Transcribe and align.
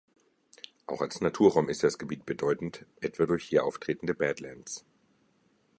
Auch 0.87 0.99
als 1.01 1.21
Naturraum 1.21 1.69
ist 1.69 1.83
das 1.83 1.99
Gebiet 1.99 2.25
bedeutend, 2.25 2.87
etwa 3.01 3.27
durch 3.27 3.43
hier 3.43 3.63
auftretende 3.63 4.15
Badlands. 4.15 4.83